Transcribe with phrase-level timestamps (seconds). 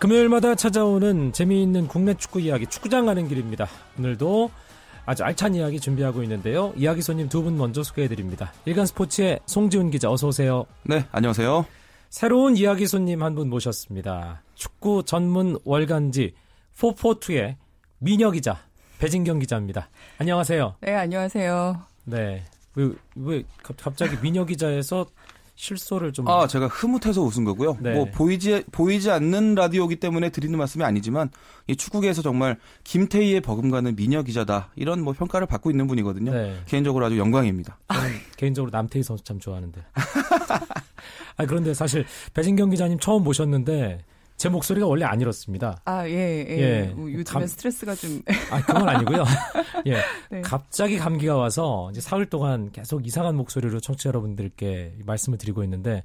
[0.00, 3.68] 금요일마다 찾아오는 재미있는 국내 축구 이야기 축구장 가는 길입니다.
[3.98, 4.50] 오늘도
[5.04, 6.72] 아주 알찬 이야기 준비하고 있는데요.
[6.76, 8.50] 이야기 손님 두 분 먼저 소개해드립니다.
[8.64, 10.64] 일간 스포츠의 송지훈 기자 어서 오세요.
[10.84, 11.66] 네, 안녕하세요.
[12.08, 14.42] 새로운 이야기 손님 한 분 모셨습니다.
[14.54, 16.32] 축구 전문 월간지
[16.74, 17.56] 442의
[17.98, 18.58] 민혁 기자,
[19.00, 19.90] 배진경 기자입니다.
[20.18, 20.76] 안녕하세요.
[20.80, 21.78] 네, 안녕하세요.
[22.04, 22.42] 네.
[22.74, 23.42] 왜, 왜
[23.82, 25.04] 갑자기 민혁 기자에서
[25.60, 26.26] 실소를 좀.
[26.26, 27.76] 아, 제가 흐뭇해서 웃은 거고요.
[27.80, 27.92] 네.
[27.92, 31.30] 뭐 보이지 보이지 않는 라디오기 때문에 드리는 말씀이 아니지만
[31.66, 36.32] 이 축구계에서 정말 김태희의 버금가는 미녀 기자다 이런 뭐 평가를 받고 있는 분이거든요.
[36.32, 36.56] 네.
[36.64, 37.78] 개인적으로 아주 영광입니다.
[38.38, 39.82] 개인적으로 남태희 선수 참 좋아하는데.
[41.36, 44.02] 아 그런데 사실 배진경 기자님 처음 모셨는데
[44.40, 45.82] 제 목소리가 원래 안 이렇습니다.
[45.84, 46.12] 아, 예,
[46.48, 46.58] 예.
[46.58, 46.94] 예.
[46.96, 47.46] 뭐 요즘에 감...
[47.46, 48.22] 스트레스가 좀.
[48.50, 49.22] 아, 그건 아니고요.
[49.84, 49.98] 예.
[50.30, 50.40] 네.
[50.40, 56.02] 갑자기 감기가 와서 이제 사흘 동안 계속 이상한 목소리로 청취자 여러분들께 말씀을 드리고 있는데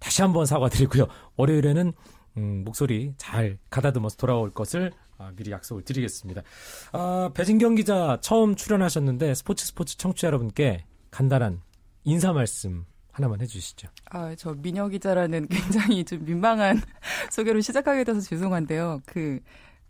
[0.00, 1.06] 다시 한번 사과드리고요.
[1.36, 1.92] 월요일에는
[2.38, 6.42] 음, 목소리 잘 가다듬어서 돌아올 것을 아, 미리 약속을 드리겠습니다.
[6.90, 11.60] 아, 배진경 기자 처음 출연하셨는데 스포츠 스포츠 청취자 여러분께 간단한
[12.02, 12.86] 인사 말씀
[13.18, 13.88] 하나만 해주시죠.
[14.10, 16.80] 아, 저 민혁 기자라는 굉장히 좀 민망한
[17.30, 19.02] 소개로 시작하게 돼서 죄송한데요.
[19.06, 19.40] 그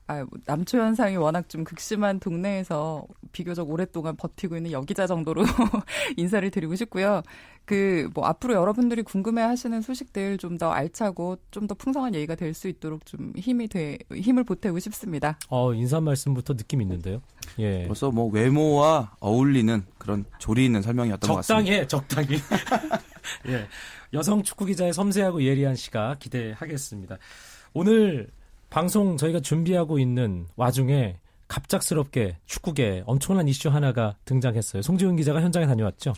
[0.07, 5.45] 아, 남초 현상이 워낙 좀 극심한 동네에서 비교적 오랫동안 버티고 있는 여기자 정도로
[6.17, 7.23] 인사를 드리고 싶고요.
[7.69, 12.55] 그 뭐 앞으로 여러분들이 궁금해 하시는 소식들 좀 더 알차고 좀 더 풍성한 얘기가 될
[12.55, 15.39] 수 있도록 좀 힘이 돼 힘을 보태고 싶습니다.
[15.51, 17.21] 어, 인사 말씀부터 느낌 있는데요.
[17.59, 17.87] 예.
[17.87, 21.87] 벌써 뭐 외모와 어울리는 그런 조리 있는 설명이었던 것 같습니다.
[21.87, 22.39] 적당해, 적당히.
[23.49, 23.67] 예.
[24.15, 27.19] 여성 축구 기자의 섬세하고 예리한 시가 기대하겠습니다.
[27.75, 28.29] 오늘
[28.71, 34.83] 방송 저희가 준비하고 있는 와중에 갑작스럽게 축구계 엄청난 이슈 하나가 등장했어요.
[34.83, 36.15] 송지훈 기자가 현장에 다녀왔죠.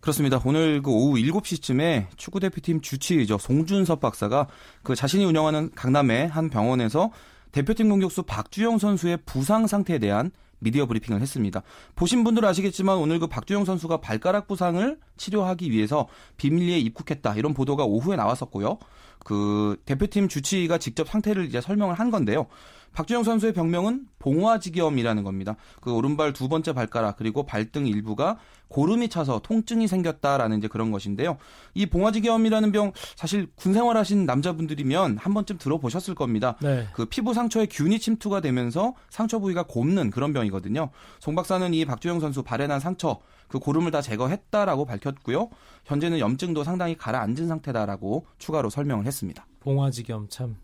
[0.00, 0.40] 그렇습니다.
[0.44, 3.38] 오늘 그 오후 7시쯤에 축구 대표팀 주치의죠.
[3.38, 4.46] 송준섭 박사가
[4.82, 7.10] 그 자신이 운영하는 강남의 한 병원에서
[7.52, 11.62] 대표팀 공격수 박주영 선수의 부상 상태에 대한 미디어 브리핑을 했습니다.
[11.94, 17.84] 보신 분들 아시겠지만 오늘 그 박주영 선수가 발가락 부상을 치료하기 위해서 비밀리에 입국했다 이런 보도가
[17.84, 18.78] 오후에 나왔었고요.
[19.20, 22.46] 그 대표팀 주치의가 직접 상태를 이제 설명을 한 건데요.
[22.92, 25.56] 박주영 선수의 병명은 봉화지겸이라는 겁니다.
[25.80, 31.38] 그 오른발 두 번째 발가락 그리고 발등 일부가 고름이 차서 통증이 생겼다라는 이제 그런 것인데요.
[31.74, 36.56] 이 봉화지겸이라는 병 사실 군 생활하신 남자분들이면 한 번쯤 들어보셨을 겁니다.
[36.60, 36.86] 네.
[36.92, 40.90] 그 피부 상처에 균이 침투가 되면서 상처 부위가 곱는 그런 병이거든요.
[41.20, 45.48] 송 박사는 이 박주영 선수 발에 난 상처 그 고름을 다 제거했다라고 밝혔고요.
[45.86, 49.46] 현재는 염증도 상당히 가라앉은 상태다라고 추가로 설명을 했습니다.
[49.60, 50.56] 봉화지겸 참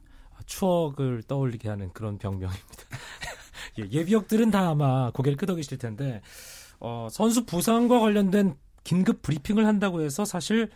[0.47, 2.65] 추억을 떠올리게 하는 그런 병명입니다.
[3.81, 6.21] 예, 예비역들은 다 아마 고개를 끄덕이실 텐데
[6.87, 10.71] 어, 선수 부상과 관련된 긴급 브리핑을 한다고 해서 사실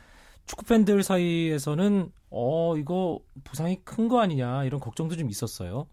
[0.47, 5.87] 축구 팬들 사이에서는 어 이거 부상이 큰 거 아니냐 이런 걱정도 좀 있었어요.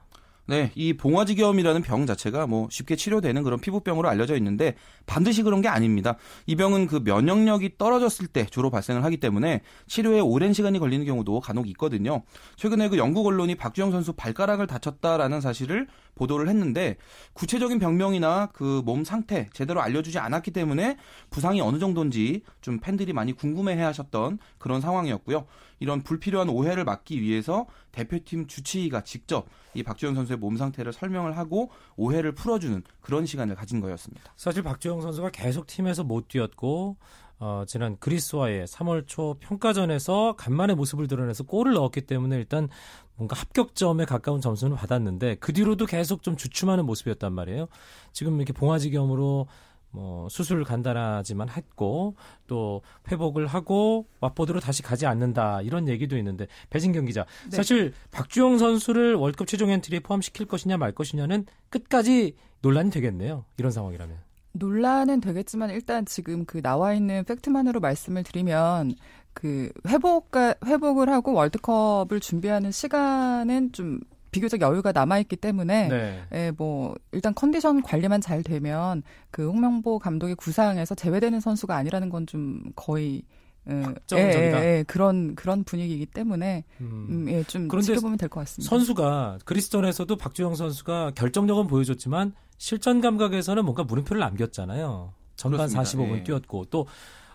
[0.47, 4.75] 네, 이 봉화지겸이라는 병 자체가 뭐 쉽게 치료되는 그런 피부병으로 알려져 있는데
[5.07, 6.17] 반드시 그런 게 아닙니다.
[6.45, 11.39] 이 병은 그 면역력이 떨어졌을 때 주로 발생을 하기 때문에 치료에 오랜 시간이 걸리는 경우도
[11.39, 12.23] 간혹 있거든요.
[12.57, 16.95] 최근에 그 영국 언론이 박주영 선수 발가락을 다쳤다라는 사실을 보도를 했는데
[17.34, 20.97] 구체적인 병명이나 그 몸 상태 제대로 알려주지 않았기 때문에
[21.29, 25.45] 부상이 어느 정도인지 좀 팬들이 많이 궁금해해 하셨던 그런 상황이었고요.
[25.80, 31.72] 이런 불필요한 오해를 막기 위해서 대표팀 주치의가 직접 이 박주영 선수의 몸 상태를 설명을 하고
[31.96, 34.34] 오해를 풀어주는 그런 시간을 가진 거였습니다.
[34.35, 36.97] 사실 박주영 선수가 계속 팀에서 못 뛰었고
[37.38, 42.69] 어, 지난 그리스와의 3월 초 평가전에서 간만에 모습을 드러내서 골을 넣었기 때문에 일단
[43.16, 47.68] 뭔가 합격점에 가까운 점수는 받았는데 그 뒤로도 계속 좀 주춤하는 모습이었단 말이에요.
[48.14, 49.47] 지금 이렇게 봉화지겸으로
[49.95, 52.16] 뭐 수술 간단하지만 했고
[52.47, 57.55] 또 회복을 하고 왓포드로 다시 가지 않는다 이런 얘기도 있는데 배진경 기자 네.
[57.55, 64.17] 사실 박주영 선수를 월드컵 최종 엔트리에 포함시킬 것이냐 말 것이냐는 끝까지 논란이 되겠네요 이런 상황이라면
[64.52, 68.96] 논란은 되겠지만 일단 지금 그 나와 있는 팩트만으로 말씀을 드리면
[69.34, 73.99] 그 회복가 회복을 하고 월드컵을 준비하는 시간은 좀
[74.35, 76.23] 비교적 여유가 남아 있기 때문에 네.
[76.34, 79.02] 예, 뭐 일단 컨디션 관리만 잘 되면
[79.32, 83.23] 그 홍명보 감독의 구상에서 제외되는 선수가 아니라는 건 좀 거의
[83.70, 83.84] 예,
[84.14, 87.08] 예, 예, 그런 그런 분위기이기 때문에 음.
[87.09, 88.70] 음, 예, 좀 지켜보면 될 것 같습니다.
[88.70, 95.14] 선수가 그리스톤에서도 박주영 선수가 결정력은 보여줬지만 실전 감각에서는 뭔가 물음표를 남겼잖아요.
[95.35, 96.14] 전반 그렇습니다.
[96.14, 96.23] 45분 예.
[96.23, 96.87] 뛰었고 또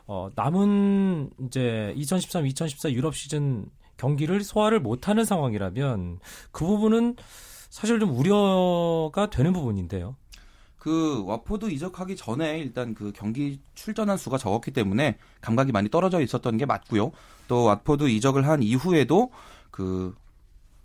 [0.07, 3.67] 어, 남은 이제 2013, 2014 유럽 시즌
[4.01, 6.21] 경기를 소화를 못하는 상황이라면
[6.53, 7.17] 그 부분은
[7.69, 10.17] 사실 좀 우려가 되는 부분인데요.
[10.79, 16.57] 그 왓포드 이적하기 전에 일단 그 경기 출전한 수가 적었기 때문에 감각이 많이 떨어져 있었던
[16.57, 17.13] 게 맞고요.
[17.47, 19.31] 또 왓포드 이적을 한 이후에도
[19.71, 20.15] 그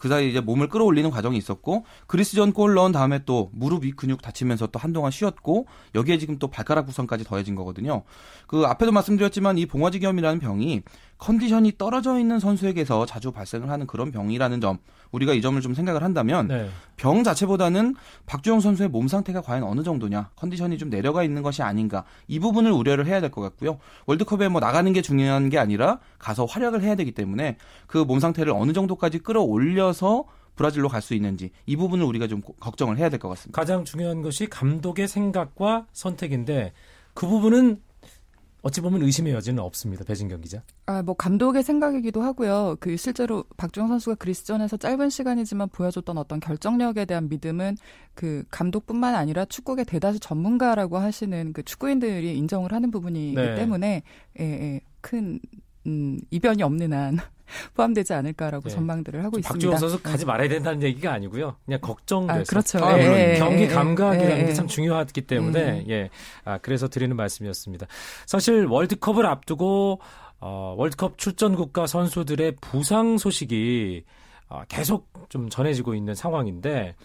[0.06, 4.22] 그그 사이 이제 몸을 끌어올리는 과정이 있었고 그리스전 골 넣은 다음에 또 무릎 위 근육
[4.22, 5.66] 다치면서 또 한동안 쉬었고
[5.96, 8.04] 여기에 지금 또 발가락 부상까지 더해진 거거든요.
[8.46, 10.84] 그 앞에도 말씀드렸지만 이 봉화지겸이라는 병이
[11.18, 14.78] 컨디션이 떨어져 있는 선수에게서 자주 발생을 하는 그런 병이라는 점
[15.12, 16.70] 우리가 이 점을 좀 생각을 한다면 네.
[16.98, 22.04] 병 자체보다는 박주영 선수의 몸 상태가 과연 어느 정도냐 컨디션이 좀 내려가 있는 것이 아닌가
[22.28, 26.44] 이 부분을 우려를 해야 될 것 같고요 월드컵에 뭐 나가는 게 중요한 게 아니라 가서
[26.46, 27.58] 활약을 해야 되기 때문에
[27.88, 30.26] 그 몸 상태를 어느 정도까지 끌어올려 서
[30.56, 33.60] 브라질로 갈 수 있는지 이 부분을 우리가 좀 걱정을 해야 될 것 같습니다.
[33.60, 36.74] 가장 중요한 것이 감독의 생각과 선택인데
[37.14, 37.82] 그 부분은
[38.62, 40.04] 어찌 보면 의심의 여지는 없습니다.
[40.04, 40.64] 배진경 기자.
[40.88, 42.78] 아, 뭐 감독의 생각이기도 하고요.
[42.80, 47.78] 그 실제로 박주영 선수가 그리스전에서 짧은 시간이지만 보여줬던 어떤 결정력에 대한 믿음은
[48.16, 53.54] 그 감독뿐만 아니라 축구계 대다수 전문가라고 하시는 그 축구인들이 인정을 하는 부분이기 네.
[53.56, 54.02] 때문에
[54.40, 55.40] 예, 예, 큰
[55.86, 57.20] 음, 이변이 없는 한
[57.74, 58.76] 포함되지 않을까라고 네.
[58.76, 59.54] 전망들을 하고 있습니다.
[59.54, 60.26] 박주호 선수 가지 네.
[60.26, 61.56] 말아야 된다는 얘기가 아니고요.
[61.66, 62.40] 그냥 걱정돼서.
[62.40, 62.86] 아, 그렇죠.
[62.86, 66.10] 아, 예, 경기 예, 감각이라는 예, 게참 중요하기 때문에 예.
[66.44, 67.88] 아, 그래서 드리는 말씀이었습니다.
[68.26, 70.00] 사실 월드컵을 앞두고
[70.40, 74.04] 어, 월드컵 출전 국가 선수들의 부상 소식이
[74.50, 76.96] 어, 계속 좀 전해지고 있는 상황인데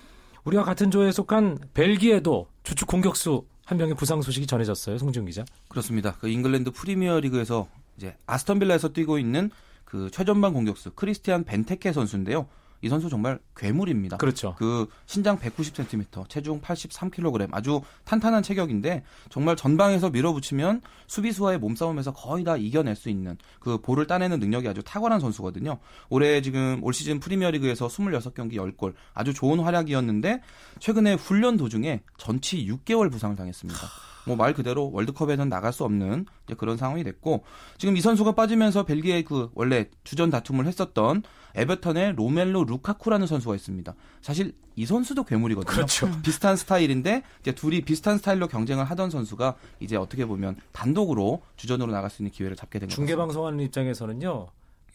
[0.45, 4.99] 우리와 같은 조에 속한 벨기에도 주축 공격수 한 명의 부상 소식이 전해졌어요.
[4.99, 5.45] 송지훈 기자.
[5.69, 6.17] 그렇습니다.
[6.21, 9.51] 그 잉글랜드 프리미어리그에서 이제 아스턴 빌라에서 뛰고 있는
[9.91, 12.47] 그 최전방 공격수 크리스티안 벤테케 선수인데요.
[12.83, 14.17] 이 선수 정말 괴물입니다.
[14.17, 14.55] 그렇죠.
[14.57, 22.57] 그 신장 190cm, 체중 83kg, 아주 탄탄한 체격인데 정말 전방에서 밀어붙이면 수비수와의 몸싸움에서 거의 다
[22.57, 25.79] 이겨낼 수 있는 그 볼을 따내는 능력이 아주 탁월한 선수거든요.
[26.09, 30.41] 올해 지금 올 시즌 프리미어리그에서 26경기 10골 아주 좋은 활약이었는데
[30.79, 34.10] 최근에 훈련 도중에 전치 6개월 부상을 당했습니다.
[34.27, 36.27] 뭐 말 그대로 월드컵에는 나갈 수 없는
[36.57, 37.45] 그런 상황이 됐고
[37.79, 41.23] 지금 이 선수가 빠지면서 벨기에 그 원래 주전 다툼을 했었던
[41.55, 43.95] 에버턴의 로멜로 루카쿠라는 선수가 있습니다.
[44.23, 45.75] 사실 이 선수도 괴물이거든요.
[45.75, 46.09] 그렇죠.
[46.23, 52.09] 비슷한 스타일인데 이제 둘이 비슷한 스타일로 경쟁을 하던 선수가 이제 어떻게 보면 단독으로 주전으로 나갈
[52.09, 52.97] 수 있는 기회를 잡게 된 거죠.
[52.97, 54.47] 중계 방송하는 입장에서는요.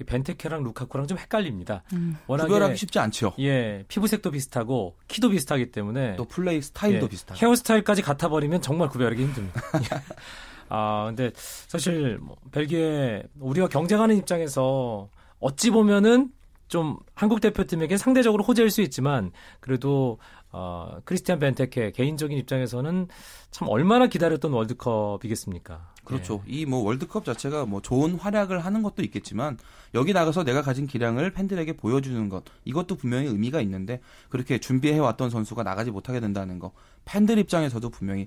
[0.04, 1.84] 벤테케랑 루카쿠랑 좀 헷갈립니다.
[1.94, 2.18] 음.
[2.28, 3.34] 워낙에 구별하기 쉽지 않죠.
[3.40, 8.90] 예, 피부색도 비슷하고 키도 비슷하기 때문에 또 플레이 스타일도 예, 비슷하고 헤어스타일까지 같아 버리면 정말
[8.90, 9.62] 구별하기 힘듭니다.
[10.70, 15.10] 아, 근데 사실 뭐 벨기에 우리가 경쟁하는 입장에서
[15.40, 16.32] 어찌 보면은
[16.68, 20.18] 좀 한국 대표팀에게 상대적으로 호재일 수 있지만 그래도
[20.52, 23.08] 어, 크리스티안 벤테케 개인적인 입장에서는
[23.52, 25.94] 참 얼마나 기다렸던 월드컵이겠습니까?
[26.06, 26.44] 그렇죠.
[26.48, 26.54] 예.
[26.54, 29.58] 이뭐 월드컵 자체가 뭐 좋은 활약을 하는 것도 있겠지만
[29.94, 34.00] 여기 나가서 내가 가진 기량을 팬들에게 보여주는 것 이것도 분명히 의미가 있는데
[34.30, 36.72] 그렇게 준비해 왔던 선수가 나가지 못하게 된다는 거
[37.06, 38.26] 팬들 입장에서도 분명히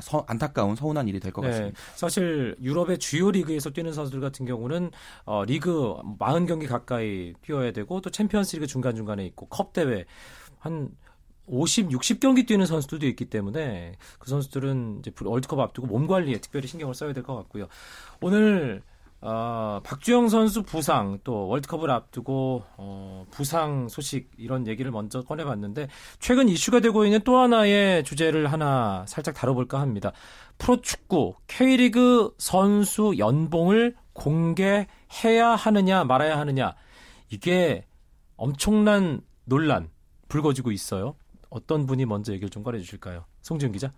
[0.00, 1.80] 서, 안타까운 서운한 일이 될것 네, 같습니다.
[1.94, 4.90] 사실 유럽의 주요 리그에서 뛰는 선수들 같은 경우는
[5.24, 10.04] 어, 리그 40경기 가까이 뛰어야 되고 또 챔피언스리그 중간 중간에 있고 컵 대회
[10.58, 10.90] 한
[11.46, 16.94] 50, 60경기 뛰는 선수들도 있기 때문에 그 선수들은 이제 월드컵 앞두고 몸 관리에 특별히 신경을
[16.94, 17.66] 써야 될 것 같고요.
[18.20, 18.82] 오늘
[19.26, 26.46] 어, 박주영 선수 부상 또 월드컵을 앞두고 어, 부상 소식 이런 얘기를 먼저 꺼내봤는데 최근
[26.50, 30.12] 이슈가 되고 있는 또 하나의 주제를 하나 살짝 다뤄볼까 합니다.
[30.58, 36.74] 프로축구 K리그 선수 연봉을 공개해야 하느냐 말아야 하느냐
[37.30, 37.86] 이게
[38.36, 39.88] 엄청난 논란
[40.28, 41.16] 불거지고 있어요.
[41.54, 43.24] 어떤 분이 먼저 얘기를 좀 꺼내 주실까요?
[43.42, 43.92] 송지훈 기자.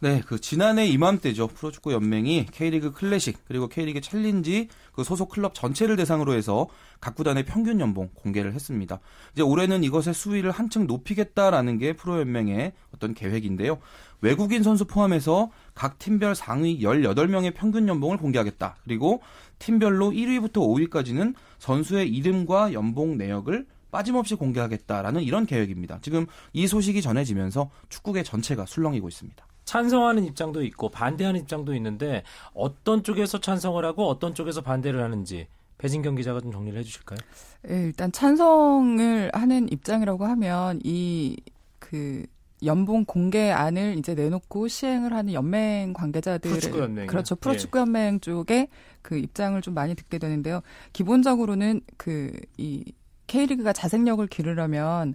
[0.00, 1.46] 네, 그 지난해 이맘때죠.
[1.46, 6.66] 프로축구 연맹이 K리그 클래식 그리고 K리그 챌린지 그 소속 클럽 전체를 대상으로 해서
[7.00, 8.98] 각 구단의 평균 연봉 공개를 했습니다.
[9.32, 13.78] 이제 올해는 이것의 수위를 한층 높이겠다라는 게 프로 연맹의 어떤 계획인데요.
[14.20, 18.76] 외국인 선수 포함해서 각 팀별 상위 18명의 평균 연봉을 공개하겠다.
[18.84, 19.22] 그리고
[19.60, 25.98] 팀별로 1위부터 5위까지는 선수의 이름과 연봉 내역을 빠짐없이 공개하겠다라는 이런 계획입니다.
[26.02, 29.46] 지금 이 소식이 전해지면서 축구계 전체가 술렁이고 있습니다.
[29.64, 32.22] 찬성하는 입장도 있고 반대하는 입장도 있는데
[32.52, 35.48] 어떤 쪽에서 찬성을 하고 어떤 쪽에서 반대를 하는지
[35.78, 37.18] 배진경 기자가 좀 정리를 해주실까요?
[37.62, 41.36] 네, 일단 찬성을 하는 입장이라고 하면 이
[41.78, 42.24] 그
[42.64, 48.18] 연봉 공개안을 이제 내놓고 시행을 하는 연맹 관계자들 프로축구 연맹 그렇죠 프로축구 연맹 예.
[48.18, 48.68] 쪽에
[49.02, 50.62] 그 입장을 좀 많이 듣게 되는데요.
[50.92, 52.84] 기본적으로는 그 이
[53.26, 55.14] K리그가 자생력을 기르려면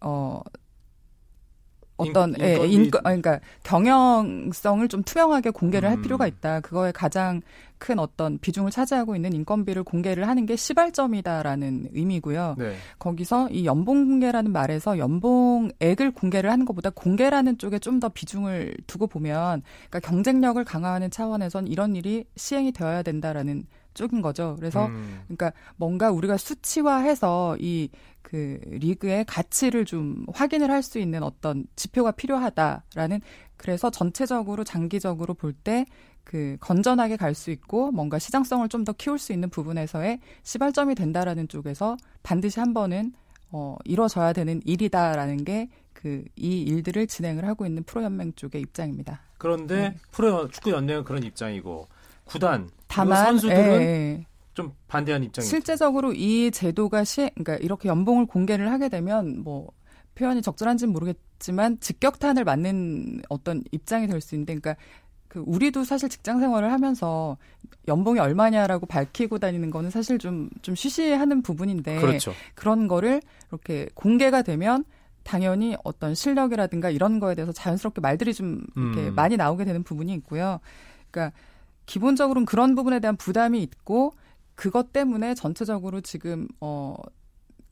[0.00, 0.40] 어
[1.98, 5.90] 어떤 인, 예, 인권, 그러니까 경영성을 좀 투명하게 공개를 음.
[5.90, 6.60] 할 필요가 있다.
[6.60, 7.42] 그거에 가장
[7.78, 12.54] 큰 어떤 비중을 차지하고 있는 인건비를 공개를 하는 게 시발점이다라는 의미고요.
[12.58, 12.76] 네.
[13.00, 19.08] 거기서 이 연봉 공개라는 말에서 연봉액을 공개를 하는 것보다 공개라는 쪽에 좀 더 비중을 두고
[19.08, 24.54] 보면 그러니까 경쟁력을 강화하는 차원에선 이런 일이 시행이 되어야 된다라는 쪽인 거죠.
[24.58, 25.20] 그래서 음.
[25.26, 27.90] 그러니까 뭔가 우리가 수치화해서 이
[28.22, 33.22] 그 리그의 가치를 좀 확인을 할 수 있는 어떤 지표가 필요하다라는
[33.56, 35.86] 그래서 전체적으로 장기적으로 볼때
[36.24, 41.48] 그 건전하게 갈 수 있고 뭔가 시장성을 좀 더 키울 수 있는 부분에서의 시발점이 된다라는
[41.48, 43.12] 쪽에서 반드시 한 번은
[43.50, 49.20] 어 이루어져야 되는 일이다라는 게 그 이 일들을 진행을 하고 있는 프로 연맹 쪽의 입장입니다.
[49.38, 49.96] 그런데 네.
[50.12, 51.88] 프로 축구 연맹은 그런 입장이고
[52.28, 54.26] 구단 다만 선수들은 예, 예.
[54.54, 55.48] 좀 반대한 입장이죠.
[55.48, 59.70] 실제적으로 이 제도가 시 그러니까 이렇게 연봉을 공개를 하게 되면 뭐
[60.14, 64.80] 표현이 적절한지는 모르겠지만 직격탄을 맞는 어떤 입장이 될 수 있는데 그러니까
[65.28, 67.36] 그 우리도 사실 직장 생활을 하면서
[67.86, 72.32] 연봉이 얼마냐라고 밝히고 다니는 거는 사실 좀좀 쉬쉬하는 부분인데 그렇죠.
[72.54, 73.20] 그런 거를
[73.50, 74.84] 이렇게 공개가 되면
[75.22, 79.14] 당연히 어떤 실력이라든가 이런 거에 대해서 자연스럽게 말들이 좀 이렇게 음.
[79.14, 80.58] 많이 나오게 되는 부분이 있고요.
[81.10, 81.36] 그러니까
[81.88, 84.12] 기본적으로는 그런 부분에 대한 부담이 있고
[84.54, 86.94] 그것 때문에 전체적으로 지금 어.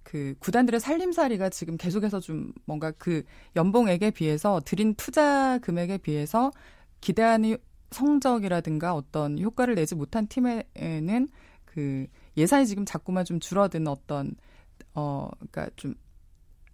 [0.02, 3.24] 그 구단들의 살림살이가 지금 계속해서 좀 뭔가 그
[3.56, 6.52] 연봉액에 비해서 들인 투자 금액에 비해서
[7.00, 7.56] 기대하는
[7.90, 11.28] 성적이라든가 어떤 효과를 내지 못한 팀에는
[11.64, 12.06] 그
[12.36, 14.36] 예산이 지금 자꾸만 좀 줄어드는 어떤
[14.94, 15.96] 어 그러니까 좀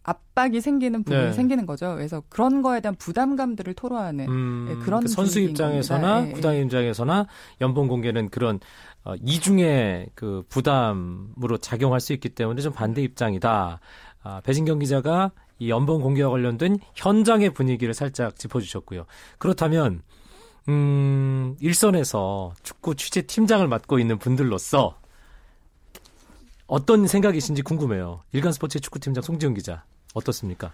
[0.04, 1.32] 압박이 생기는 부분이 네.
[1.32, 1.94] 생기는 거죠.
[1.94, 7.26] 그래서 그런 거에 대한 부담감들을 토로하는 음, 네, 그런 그 선수 입장에서나 네, 구단 입장에서나
[7.60, 8.58] 연봉 공개는 그런
[9.04, 13.80] 어, 이중의 그 부담으로 작용할 수 있기 때문에 좀 반대 입장이다.
[14.24, 19.06] 아, 배진경 기자가 이 연봉 공개와 관련된 현장의 분위기를 살짝 짚어주셨고요.
[19.38, 20.02] 그렇다면
[20.68, 24.96] 음, 일선에서 축구 취재 팀장을 맡고 있는 분들로서
[26.66, 28.22] 어떤 생각이신지 궁금해요.
[28.32, 29.84] 일간 스포츠 축구팀장 송지훈 기자.
[30.14, 30.72] 어떻습니까?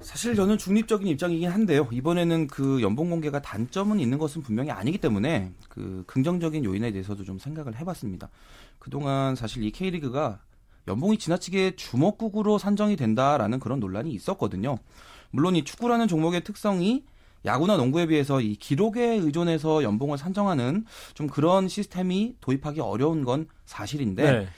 [0.00, 1.88] 사실 저는 중립적인 입장이긴 한데요.
[1.92, 7.38] 이번에는 그 연봉 공개가 단점은 있는 것은 분명히 아니기 때문에 그 긍정적인 요인에 대해서도 좀
[7.38, 8.28] 생각을 해봤습니다.
[8.78, 10.40] 그동안 사실 이 K리그가
[10.88, 14.78] 연봉이 지나치게 주먹국으로 산정이 된다라는 그런 논란이 있었거든요.
[15.30, 17.04] 물론 이 축구라는 종목의 특성이
[17.44, 24.22] 야구나 농구에 비해서 이 기록에 의존해서 연봉을 산정하는 좀 그런 시스템이 도입하기 어려운 건 사실인데
[24.22, 24.48] 네.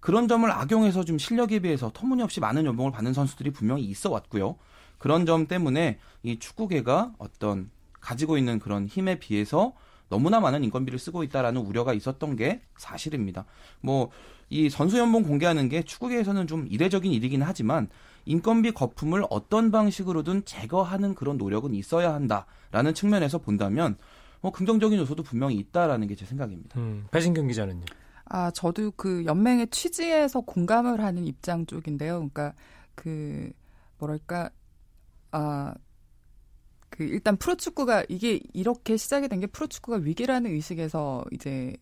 [0.00, 4.56] 그런 점을 악용해서 좀 실력에 비해서 터무니없이 많은 연봉을 받는 선수들이 분명히 있어 왔고요.
[4.98, 9.72] 그런 점 때문에 이 축구계가 어떤 가지고 있는 그런 힘에 비해서
[10.08, 13.44] 너무나 많은 인건비를 쓰고 있다라는 우려가 있었던 게 사실입니다.
[13.80, 14.10] 뭐
[14.52, 17.88] 이 선수 연봉 공개하는 게 축구계에서는 좀 이례적인 일이긴 하지만
[18.24, 23.96] 인건비 거품을 어떤 방식으로든 제거하는 그런 노력은 있어야 한다라는 측면에서 본다면
[24.40, 26.80] 뭐 긍정적인 요소도 분명히 있다라는 게 제 생각입니다.
[26.80, 27.84] 음, 배신경 기자는요?
[28.30, 32.14] 아, 저도 그 연맹의 취지에서 공감을 하는 입장 쪽인데요.
[32.18, 32.54] 그러니까
[32.94, 33.50] 그
[33.98, 34.50] 뭐랄까
[35.32, 35.74] 아,
[36.88, 41.74] 그 일단 프로축구가 이게 이렇게 시작이 된 게 프로축구가 위기라는 의식에서 이제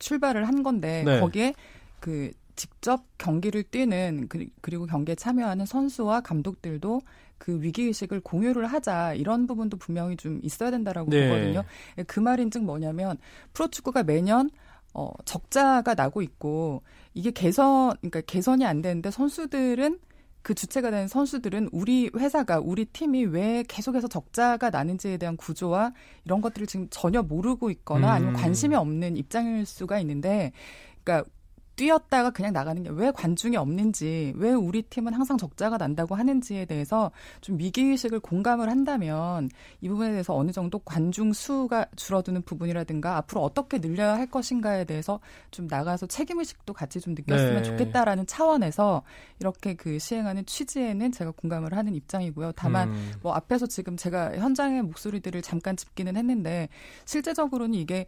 [0.00, 1.20] 출발을 한 건데 네.
[1.20, 1.54] 거기에
[2.00, 7.00] 그 직접 경기를 뛰는 그, 그리고 경기에 참여하는 선수와 감독들도
[7.38, 11.28] 그 위기 의식을 공유를 하자 이런 부분도 분명히 좀 있어야 된다라고 네.
[11.28, 11.62] 보거든요.
[12.08, 13.18] 그 말인즉 뭐냐면
[13.52, 14.50] 프로축구가 매년
[14.94, 16.82] 어, 적자가 나고 있고
[17.14, 19.98] 이게 개선 그러니까 개선이 안 되는데 선수들은
[20.42, 25.92] 그 주체가 된 선수들은 우리 회사가 우리 팀이 왜 계속해서 적자가 나는지에 대한 구조와
[26.24, 28.40] 이런 것들을 지금 전혀 모르고 있거나 아니면 음.
[28.40, 30.52] 관심이 없는 입장일 수가 있는데
[31.04, 31.30] 그러니까
[31.82, 37.10] 뛰었다가 그냥 나가는 게 왜 관중이 없는지, 왜 우리 팀은 항상 적자가 난다고 하는지에 대해서
[37.40, 43.80] 좀 위기의식을 공감을 한다면 이 부분에 대해서 어느 정도 관중 수가 줄어드는 부분이라든가 앞으로 어떻게
[43.80, 45.20] 늘려야 할 것인가에 대해서
[45.50, 47.62] 좀 나가서 책임의식도 같이 좀 느꼈으면 네.
[47.62, 49.02] 좋겠다라는 차원에서
[49.40, 52.52] 이렇게 그 시행하는 취지에는 제가 공감을 하는 입장이고요.
[52.52, 53.12] 다만 음.
[53.22, 56.68] 뭐 앞에서 지금 제가 현장의 목소리들을 잠깐 짚기는 했는데
[57.06, 58.06] 실제적으로는 이게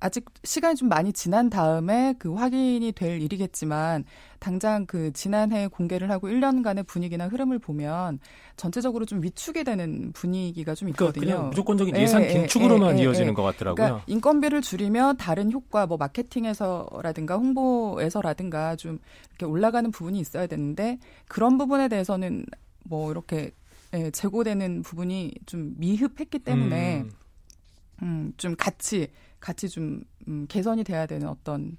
[0.00, 4.04] 아직 시간이 좀 많이 지난 다음에 그 확인이 될 일이겠지만
[4.38, 8.20] 당장 그 지난해 공개를 하고 1년간의 분위기나 흐름을 보면
[8.56, 11.26] 전체적으로 좀 위축이 되는 분위기가 좀 그러니까 있거든요.
[11.26, 13.74] 그러니까 무조건적인 예, 예산 예, 긴축으로만 예, 예, 이어지는 것 같더라고요.
[13.74, 19.00] 그러니까 인건비를 줄이면 다른 효과 뭐 마케팅에서라든가 홍보에서라든가 좀
[19.30, 22.46] 이렇게 올라가는 부분이 있어야 되는데 그런 부분에 대해서는
[22.84, 23.50] 뭐 이렇게
[23.94, 27.10] 예, 제고되는 부분이 좀 미흡했기 때문에 음.
[28.02, 29.08] 음, 좀 같이
[29.40, 31.76] 같이 좀 음, 개선이 돼야 되는 어떤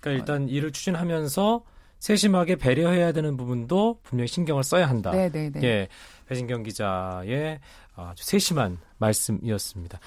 [0.00, 1.62] 그러니까 일단 어, 일을 추진하면서
[1.98, 5.10] 세심하게 배려해야 되는 부분도 분명히 신경을 써야 한다.
[5.10, 5.62] 네, 네, 네.
[5.62, 5.88] 예.
[6.28, 7.60] 배진경 기자의
[7.96, 9.98] 아주 세심한 말씀이었습니다.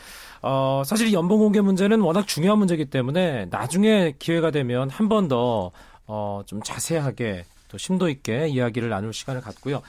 [0.41, 5.27] 어, 사실 이 연봉 공개 문제는 워낙 중요한 문제이기 때문에 나중에 기회가 되면 한 번
[5.27, 5.71] 더
[6.07, 9.81] 어, 좀 자세하게 또 심도 있게 이야기를 나눌 시간을 갖고요.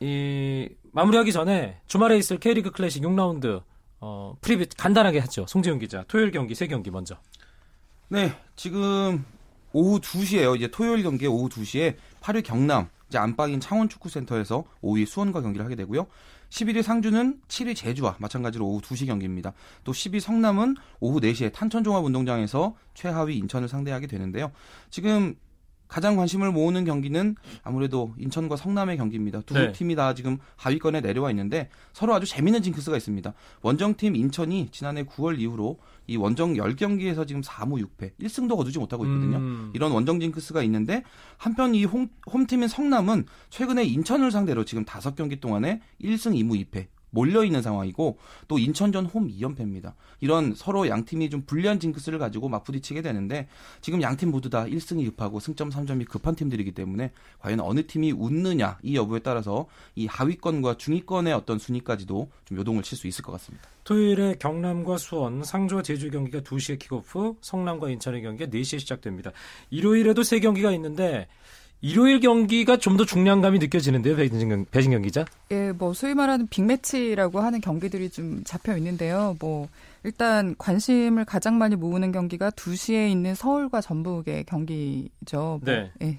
[0.00, 3.62] 이 마무리하기 전에 주말에 있을 K리그 클래식 6라운드
[4.04, 5.46] 어, preview 간단하게 하죠.
[5.46, 6.04] 송지훈 기자.
[6.08, 7.16] 토요일 경기 세 경기 먼저.
[8.08, 9.24] 네, 지금
[9.72, 10.56] 오후 2시에요.
[10.56, 15.76] 이제 토요일 경기 오후 2시에 8위 경남, 이제 안방인 창원 축구센터에서 5위 수원과 경기를 하게
[15.76, 16.08] 되고요.
[16.50, 19.52] 11위 상주는 7위 제주와 마찬가지로 오후 2시 경기입니다.
[19.84, 24.50] 또 10위 성남은 오후 4시에 탄천종합운동장에서 최하위 인천을 상대하게 되는데요.
[24.90, 25.36] 지금
[25.92, 29.42] 가장 관심을 모으는 경기는 아무래도 인천과 성남의 경기입니다.
[29.42, 29.72] 두 네.
[29.72, 33.34] 팀이 다 지금 하위권에 내려와 있는데 서로 아주 재밌는 징크스가 있습니다.
[33.60, 39.36] 원정팀 인천이 지난해 9월 이후로 이 원정 10경기에서 지금 4무 6패, 1승도 거두지 못하고 있거든요.
[39.36, 39.70] 음.
[39.74, 41.02] 이런 원정 징크스가 있는데
[41.36, 47.44] 한편 이 홈, 홈팀인 성남은 최근에 인천을 상대로 지금 5경기 동안에 1승 2무 2패 몰려
[47.44, 49.92] 있는 상황이고 또 인천전 홈 2연패입니다.
[50.20, 53.46] 이런 서로 양 팀이 좀 불리한 징크스를 가지고 맞부딪히게 되는데
[53.80, 58.12] 지금 양 팀 모두 다 1승이 급하고 승점 3점이 급한 팀들이기 때문에 과연 어느 팀이
[58.12, 63.32] 웃느냐 이 여부에 따라서 이 하위권과 중위권의 어떤 순위까지도 좀 요동을 칠 수 있을 것
[63.32, 63.68] 같습니다.
[63.84, 69.32] 토요일에 경남과 수원, 상주와 제주 경기가 2시에 킥오프, 성남과 인천의 경기가 4시에 시작됩니다.
[69.70, 71.26] 일요일에도 세 경기가 있는데
[71.82, 75.24] 일요일 경기가 좀 더 중량감이 느껴지는데요, 배진경, 배진경 기자?
[75.50, 79.36] 예, 뭐 소위 말하는 빅매치라고 하는 경기들이 좀 잡혀 있는데요.
[79.40, 79.68] 뭐
[80.04, 85.10] 일단 관심을 가장 많이 모으는 경기가 2시에 있는 서울과 전북의 경기죠.
[85.32, 85.90] 뭐, 네.
[86.02, 86.18] 예.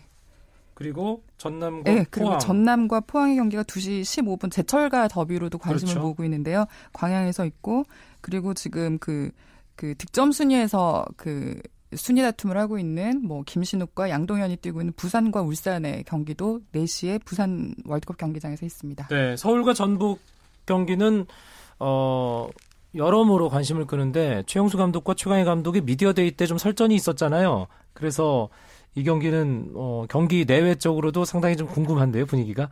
[0.74, 2.40] 그리고 전남과 예, 그리고 포항.
[2.40, 6.00] 전남과 포항의 경기가 2시 15분 제철가 더비로도 관심을 그렇죠.
[6.06, 6.66] 모으고 있는데요.
[6.94, 7.84] 광양에서 있고
[8.22, 9.30] 그리고 지금 그,
[9.76, 11.62] 그 득점 순위에서 그
[11.96, 18.18] 순위 다툼을 하고 있는 뭐 김신욱과 양동현이 뛰고 있는 부산과 울산의 경기도 4시에 부산 월드컵
[18.18, 19.08] 경기장에서 있습니다.
[19.08, 20.20] 네, 서울과 전북
[20.66, 21.26] 경기는
[21.80, 22.48] 어
[22.96, 27.68] 여러모로 관심을 끄는데 최용수 감독과 최강희 감독이 media day 때 좀 설전이 있었잖아요.
[27.94, 28.50] 그래서
[28.96, 32.70] 이 경기는 어 경기 내외적으로도 상당히 좀 궁금한데요, 분위기가.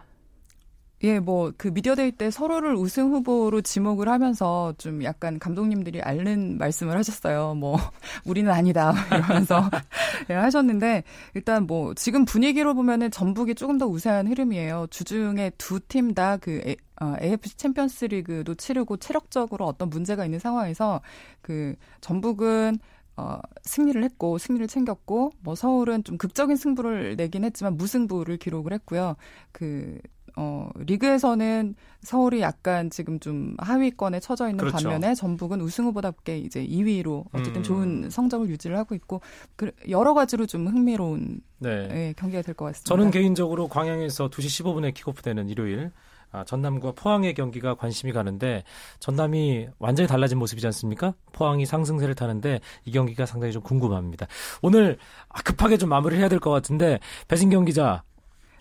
[1.03, 6.57] 예, 뭐 그 media day 때 서로를 우승 후보로 지목을 하면서 좀 약간 감독님들이 앓는
[6.59, 7.55] 말씀을 하셨어요.
[7.55, 7.77] 뭐
[8.25, 9.69] 우리는 아니다 이러면서
[10.29, 14.87] 예, 하셨는데 일단 뭐 지금 분위기로 보면은 전북이 조금 더 우세한 흐름이에요.
[14.91, 16.75] 주중에 두 팀 다그
[17.21, 21.01] AFC 챔피언스 리그도 치르고 체력적으로 어떤 문제가 있는 상황에서
[21.41, 22.77] 그 전북은
[23.17, 29.15] 어, 승리를 했고 승리를 챙겼고 뭐 서울은 좀 극적인 승부를 내긴 했지만 무승부를 기록을 했고요.
[29.51, 29.99] 그
[30.35, 34.89] 어, 리그에서는 서울이 약간 지금 좀 하위권에 처져 있는 그렇죠.
[34.89, 37.63] 반면에 전북은 우승 후보답게 이제 2위로 어쨌든 음.
[37.63, 39.21] 좋은 성적을 유지를 하고 있고
[39.55, 41.87] 그 여러 가지로 좀 흥미로운 네.
[41.91, 42.87] 예, 경기가 될 것 같습니다.
[42.89, 45.91] 저는 개인적으로 광양에서 2시 15분에 킥오프되는 일요일
[46.33, 48.63] 아, 전남과 포항의 경기가 관심이 가는데
[48.99, 51.13] 전남이 완전히 달라진 모습이지 않습니까?
[51.33, 54.27] 포항이 상승세를 타는데 이 경기가 상당히 좀 궁금합니다.
[54.61, 58.03] 오늘 아, 급하게 좀 마무리를 해야 될 것 같은데 배진경 기자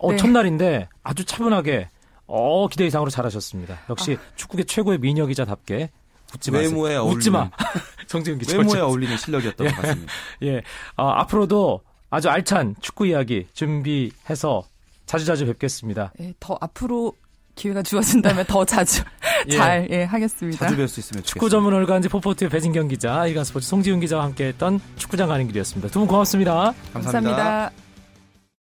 [0.02, 0.16] 어, 네.
[0.16, 1.88] 첫날인데 아주 차분하게
[2.26, 3.80] 어, 기대 이상으로 잘하셨습니다.
[3.90, 5.90] 역시 축구계 최고의 미녀 기자답게
[6.34, 6.68] 웃지 마세요.
[6.70, 7.40] 외모에 웃지 마.
[7.50, 8.56] 어울리는 정재훈 기자.
[8.56, 8.80] 외모에.
[8.80, 10.12] 어울리는 실력이었던 것 같습니다.
[10.44, 10.62] 예,
[10.96, 14.64] 어, 앞으로도 아주 알찬 축구 이야기 준비해서
[15.06, 16.12] 자주자주 뵙겠습니다.
[16.20, 17.12] 예, 더 앞으로
[17.56, 19.02] 기회가 주어진다면 더 자주
[19.48, 19.56] 예.
[19.56, 20.66] 잘 예, 하겠습니다.
[20.66, 21.26] 자주 뵐 수 있으면 좋겠습니다.
[21.26, 25.88] 축구 전문 월간지 포포트의 배진경 기자, 일간 스포츠 송지훈 기자와 함께했던 축구장 가는 길이었습니다.
[25.90, 26.72] 두 분 고맙습니다.
[26.92, 27.34] 감사합니다.
[27.36, 27.89] 감사합니다.